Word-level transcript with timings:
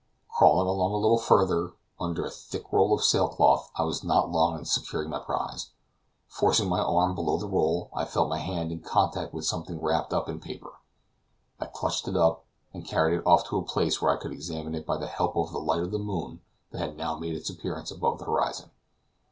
Crawling 0.29 0.67
along 0.67 0.93
a 0.93 0.97
little 0.97 1.19
farther, 1.19 1.75
under 1.99 2.25
a 2.25 2.31
thick 2.31 2.73
roll 2.73 2.91
of 2.91 3.03
sail 3.03 3.27
cloth, 3.27 3.69
I 3.75 3.83
was 3.83 4.03
not 4.03 4.31
long 4.31 4.57
in 4.57 4.65
securing 4.65 5.11
my 5.11 5.19
prize. 5.19 5.69
Forcing 6.27 6.67
my 6.67 6.79
arm 6.79 7.13
below 7.13 7.37
the 7.37 7.47
roll, 7.47 7.91
I 7.93 8.05
felt 8.05 8.27
my 8.27 8.39
hand 8.39 8.71
in 8.71 8.79
contact 8.81 9.31
with 9.31 9.45
something 9.45 9.79
wrapped 9.79 10.11
up 10.11 10.27
in 10.27 10.39
paper. 10.39 10.79
I 11.59 11.67
clutched 11.67 12.07
it 12.07 12.17
up, 12.17 12.45
and 12.73 12.83
carried 12.83 13.15
it 13.15 13.27
off 13.27 13.45
to 13.49 13.57
a 13.57 13.61
place 13.63 14.01
where 14.01 14.11
I 14.11 14.19
could 14.19 14.31
examine 14.31 14.73
it 14.73 14.87
by 14.87 14.97
the 14.97 15.05
help 15.05 15.35
of 15.37 15.51
the 15.51 15.59
light 15.61 15.81
of 15.83 15.91
the 15.91 15.99
moon 15.99 16.41
that 16.71 16.79
had 16.79 16.97
now 16.97 17.19
made 17.19 17.35
its 17.35 17.51
appearance 17.51 17.91
above 17.91 18.17
the 18.17 18.25
horizon. 18.25 18.71